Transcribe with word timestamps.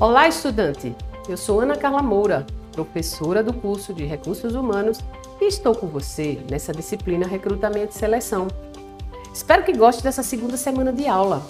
Olá, 0.00 0.26
estudante! 0.26 0.96
Eu 1.28 1.36
sou 1.36 1.60
Ana 1.60 1.76
Carla 1.76 2.00
Moura, 2.00 2.46
professora 2.72 3.42
do 3.42 3.52
curso 3.52 3.92
de 3.92 4.06
Recursos 4.06 4.54
Humanos 4.54 4.98
e 5.38 5.44
estou 5.44 5.74
com 5.74 5.86
você 5.88 6.40
nessa 6.50 6.72
disciplina 6.72 7.26
Recrutamento 7.26 7.94
e 7.94 7.98
Seleção. 7.98 8.48
Espero 9.30 9.62
que 9.62 9.76
goste 9.76 10.02
dessa 10.02 10.22
segunda 10.22 10.56
semana 10.56 10.90
de 10.90 11.06
aula. 11.06 11.46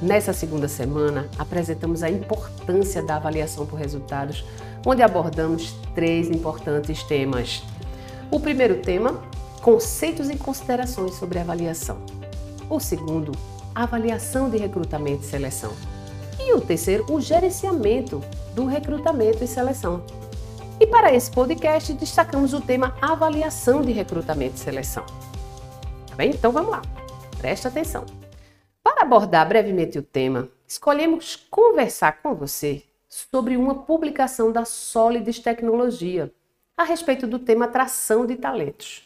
Nessa 0.00 0.32
segunda 0.32 0.66
semana, 0.66 1.28
apresentamos 1.38 2.02
a 2.02 2.08
importância 2.08 3.02
da 3.02 3.16
avaliação 3.16 3.66
por 3.66 3.78
resultados, 3.78 4.46
onde 4.86 5.02
abordamos 5.02 5.74
três 5.94 6.30
importantes 6.30 7.02
temas. 7.02 7.62
O 8.30 8.40
primeiro 8.40 8.80
tema, 8.80 9.22
conceitos 9.60 10.30
e 10.30 10.38
considerações 10.38 11.16
sobre 11.16 11.38
avaliação. 11.38 11.98
O 12.70 12.80
segundo, 12.80 13.32
avaliação 13.74 14.48
de 14.48 14.56
recrutamento 14.56 15.22
e 15.22 15.26
seleção. 15.26 15.74
E 16.46 16.52
o 16.52 16.60
terceiro, 16.60 17.10
o 17.10 17.22
gerenciamento 17.22 18.20
do 18.54 18.66
recrutamento 18.66 19.42
e 19.42 19.46
seleção. 19.46 20.04
E 20.78 20.86
para 20.86 21.10
esse 21.10 21.30
podcast, 21.30 21.90
destacamos 21.94 22.52
o 22.52 22.60
tema 22.60 22.94
avaliação 23.00 23.80
de 23.80 23.92
recrutamento 23.92 24.56
e 24.56 24.58
seleção. 24.58 25.06
Tá 26.06 26.14
bem? 26.14 26.28
Então 26.28 26.52
vamos 26.52 26.70
lá. 26.70 26.82
Presta 27.38 27.68
atenção. 27.68 28.04
Para 28.82 29.04
abordar 29.04 29.48
brevemente 29.48 29.98
o 29.98 30.02
tema, 30.02 30.50
escolhemos 30.68 31.34
conversar 31.50 32.20
com 32.20 32.34
você 32.34 32.82
sobre 33.08 33.56
uma 33.56 33.76
publicação 33.76 34.52
da 34.52 34.66
Solides 34.66 35.38
Tecnologia 35.38 36.30
a 36.76 36.84
respeito 36.84 37.26
do 37.26 37.38
tema 37.38 37.64
atração 37.64 38.26
de 38.26 38.36
talentos. 38.36 39.02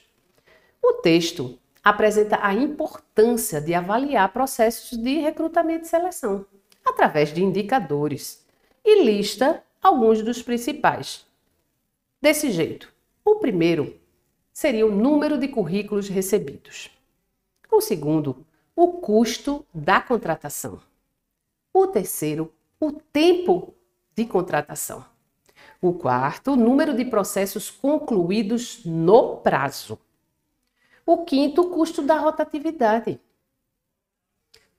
O 0.82 0.94
texto 0.94 1.56
apresenta 1.84 2.40
a 2.42 2.52
importância 2.52 3.60
de 3.60 3.74
avaliar 3.74 4.32
processos 4.32 4.98
de 4.98 5.20
recrutamento 5.20 5.84
e 5.84 5.88
seleção 5.88 6.44
através 6.88 7.32
de 7.32 7.42
indicadores 7.42 8.44
e 8.84 9.04
lista 9.04 9.62
alguns 9.82 10.22
dos 10.22 10.42
principais. 10.42 11.26
Desse 12.20 12.50
jeito, 12.50 12.92
o 13.24 13.36
primeiro 13.36 13.98
seria 14.52 14.86
o 14.86 14.94
número 14.94 15.38
de 15.38 15.48
currículos 15.48 16.08
recebidos. 16.08 16.90
O 17.70 17.80
segundo, 17.80 18.44
o 18.74 18.94
custo 18.94 19.64
da 19.72 20.00
contratação. 20.00 20.80
O 21.72 21.86
terceiro, 21.86 22.52
o 22.80 22.92
tempo 22.92 23.74
de 24.14 24.24
contratação. 24.24 25.04
O 25.80 25.92
quarto, 25.92 26.52
o 26.52 26.56
número 26.56 26.96
de 26.96 27.04
processos 27.04 27.70
concluídos 27.70 28.84
no 28.84 29.36
prazo. 29.36 29.98
O 31.06 31.24
quinto, 31.24 31.62
o 31.62 31.70
custo 31.70 32.02
da 32.02 32.18
rotatividade. 32.18 33.20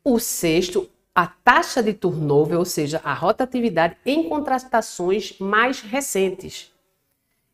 O 0.04 0.20
sexto, 0.20 0.90
a 1.20 1.28
taxa 1.28 1.84
de 1.84 1.94
turnover, 1.94 2.58
ou 2.58 2.64
seja, 2.64 3.02
a 3.04 3.14
rotatividade 3.14 3.98
em 4.06 4.30
contratações 4.30 5.38
mais 5.38 5.82
recentes. 5.82 6.74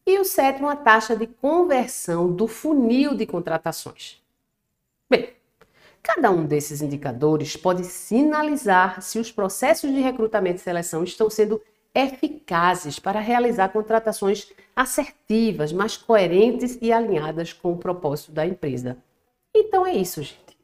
E 0.05 0.19
o 0.19 0.23
sétimo, 0.23 0.69
a 0.69 0.75
taxa 0.75 1.15
de 1.15 1.25
conversão 1.25 2.31
do 2.31 2.47
funil 2.47 3.15
de 3.15 3.25
contratações. 3.25 4.21
Bem, 5.09 5.33
cada 6.03 6.29
um 6.29 6.45
desses 6.45 6.83
indicadores 6.83 7.57
pode 7.57 7.85
sinalizar 7.85 9.01
se 9.01 9.17
os 9.17 9.31
processos 9.31 9.91
de 9.91 9.99
recrutamento 9.99 10.57
e 10.57 10.63
seleção 10.63 11.03
estão 11.03 11.27
sendo 11.27 11.59
eficazes 11.91 12.99
para 12.99 13.19
realizar 13.19 13.69
contratações 13.69 14.47
assertivas, 14.75 15.73
mais 15.73 15.97
coerentes 15.97 16.77
e 16.79 16.93
alinhadas 16.93 17.51
com 17.51 17.73
o 17.73 17.77
propósito 17.79 18.31
da 18.31 18.45
empresa. 18.45 18.95
Então 19.55 19.87
é 19.87 19.95
isso, 19.95 20.21
gente. 20.21 20.55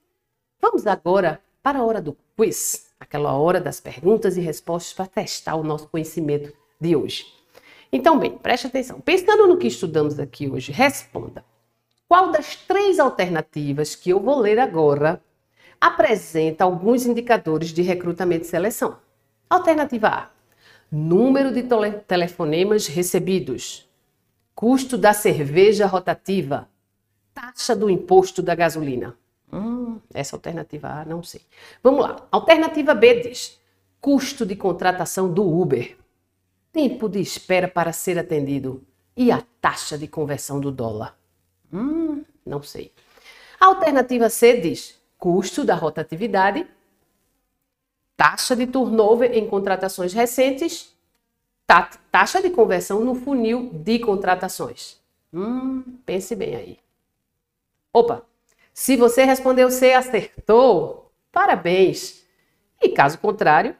Vamos 0.62 0.86
agora 0.86 1.42
para 1.64 1.80
a 1.80 1.84
hora 1.84 2.00
do 2.00 2.16
quiz, 2.38 2.91
aquela 3.02 3.34
hora 3.34 3.60
das 3.60 3.80
perguntas 3.80 4.38
e 4.38 4.42
respostas 4.42 4.94
para 4.94 5.08
testar 5.08 5.56
o 5.56 5.64
nosso 5.64 5.88
conhecimento 5.88 6.54
de 6.80 6.96
hoje. 6.96 7.26
Então, 7.92 8.18
bem, 8.20 8.38
preste 8.38 8.68
atenção. 8.68 9.02
Pensando 9.02 9.48
no 9.48 9.58
que 9.58 9.68
estudamos 9.68 10.20
aqui 10.20 10.48
hoje, 10.48 10.72
responda. 10.72 11.44
Qual 12.08 12.32
das 12.32 12.56
três 12.56 13.00
alternativas 13.00 13.96
que 13.96 14.12
eu 14.12 14.20
vou 14.20 14.40
ler 14.40 14.60
agora 14.60 15.22
apresenta 15.80 16.64
alguns 16.64 17.06
indicadores 17.06 17.70
de 17.70 17.82
recrutamento 17.82 18.46
e 18.46 18.48
seleção? 18.48 18.98
Alternativa 19.50 20.08
A: 20.08 20.30
número 20.92 21.52
de 21.52 21.64
telefonemas 22.08 22.86
recebidos, 22.86 23.90
custo 24.54 24.96
da 24.96 25.12
cerveja 25.12 25.88
rotativa, 25.88 26.70
taxa 27.34 27.76
do 27.76 27.90
imposto 27.90 28.44
da 28.44 28.54
gasolina. 28.54 29.18
Essa 30.14 30.36
alternativa 30.36 30.88
A, 30.88 31.06
não 31.06 31.24
sei. 31.24 31.42
Vamos 31.84 32.02
lá. 32.02 32.28
Alternativa 32.32 32.94
B 32.94 33.22
diz: 33.22 33.60
custo 34.00 34.46
de 34.46 34.56
contratação 34.56 35.32
do 35.32 35.48
Uber, 35.48 35.98
tempo 36.72 37.08
de 37.08 37.20
espera 37.20 37.68
para 37.68 37.94
ser 37.94 38.18
atendido 38.18 38.84
e 39.16 39.32
a 39.32 39.44
taxa 39.60 39.98
de 39.98 40.08
conversão 40.08 40.60
do 40.60 40.72
dólar. 40.72 41.18
Hum, 41.72 42.24
não 42.46 42.64
sei. 42.64 42.92
Alternativa 43.60 44.30
C 44.30 44.60
diz: 44.60 45.00
custo 45.18 45.64
da 45.64 45.76
rotatividade, 45.76 46.68
taxa 48.18 48.56
de 48.56 48.68
turnover 48.68 49.32
em 49.34 49.48
contratações 49.48 50.14
recentes, 50.14 50.96
taxa 52.12 52.42
de 52.42 52.50
conversão 52.50 53.06
no 53.06 53.16
funil 53.16 53.70
de 53.74 54.00
contratações. 54.00 55.00
Hum, 55.34 55.84
pense 56.06 56.36
bem 56.36 56.56
aí. 56.56 56.80
Opa, 57.94 58.24
se 58.74 58.96
você 58.96 59.24
respondeu 59.24 59.70
C, 59.70 59.94
acertou, 59.94 61.12
parabéns. 61.32 62.24
E 62.82 62.90
caso 62.90 63.18
contrário, 63.20 63.76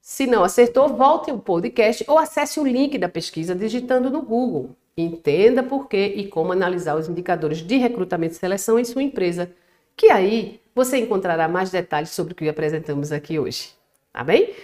se 0.00 0.26
não 0.26 0.42
acertou, 0.42 0.88
volte 0.88 1.30
ao 1.30 1.38
podcast 1.38 2.04
ou 2.08 2.18
acesse 2.18 2.58
o 2.58 2.66
link 2.66 2.98
da 2.98 3.08
pesquisa 3.08 3.54
digitando 3.54 4.10
no 4.10 4.22
Google. 4.22 4.70
Entenda 4.96 5.62
por 5.62 5.88
que 5.88 6.04
e 6.04 6.26
como 6.26 6.52
analisar 6.52 6.96
os 6.96 7.08
indicadores 7.08 7.58
de 7.58 7.76
recrutamento 7.76 8.34
e 8.34 8.38
seleção 8.38 8.78
em 8.78 8.84
sua 8.84 9.02
empresa, 9.02 9.50
que 9.96 10.10
aí 10.10 10.60
você 10.74 10.98
encontrará 10.98 11.46
mais 11.46 11.70
detalhes 11.70 12.10
sobre 12.10 12.32
o 12.32 12.36
que 12.36 12.48
apresentamos 12.48 13.12
aqui 13.12 13.38
hoje. 13.38 13.70
Tá 14.12 14.24
bem? 14.24 14.54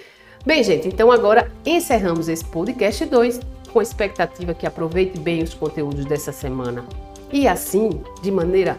Bem, 0.44 0.62
gente, 0.62 0.88
então 0.88 1.12
agora 1.12 1.50
encerramos 1.64 2.28
esse 2.28 2.44
podcast 2.44 3.04
2 3.04 3.40
com 3.72 3.78
a 3.78 3.82
expectativa 3.82 4.54
que 4.54 4.66
aproveite 4.66 5.18
bem 5.18 5.42
os 5.42 5.54
conteúdos 5.54 6.04
dessa 6.06 6.32
semana. 6.32 6.84
E 7.32 7.46
assim, 7.46 8.02
de 8.22 8.30
maneira 8.30 8.78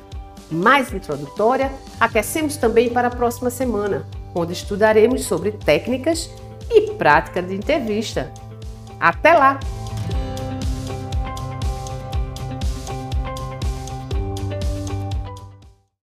mais 0.52 0.94
introdutória, 0.94 1.72
aquecemos 2.00 2.58
também 2.58 2.90
para 2.90 3.08
a 3.08 3.12
próxima 3.12 3.50
semana, 3.50 4.06
onde 4.34 4.53
estudaremos 4.53 5.25
sobre 5.25 5.52
técnicas 5.52 6.30
e 6.69 6.91
prática 6.91 7.41
de 7.41 7.56
entrevista. 7.56 8.31
Até 9.00 9.34
lá! 9.34 9.59